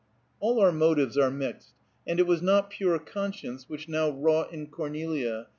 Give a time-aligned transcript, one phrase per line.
[0.39, 1.75] All our motives are mixed,
[2.07, 5.45] and it was not pure conscience which now wrought in Cornelia.